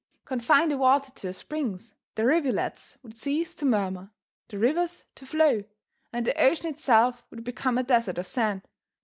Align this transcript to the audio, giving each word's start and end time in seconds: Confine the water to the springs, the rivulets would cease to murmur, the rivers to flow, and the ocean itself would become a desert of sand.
Confine 0.25 0.69
the 0.69 0.79
water 0.79 1.11
to 1.11 1.27
the 1.27 1.31
springs, 1.31 1.93
the 2.15 2.25
rivulets 2.25 2.97
would 3.03 3.15
cease 3.15 3.53
to 3.53 3.65
murmur, 3.67 4.09
the 4.47 4.57
rivers 4.57 5.05
to 5.13 5.27
flow, 5.27 5.63
and 6.11 6.25
the 6.25 6.33
ocean 6.41 6.65
itself 6.73 7.23
would 7.29 7.43
become 7.43 7.77
a 7.77 7.83
desert 7.83 8.17
of 8.17 8.25
sand. 8.25 8.63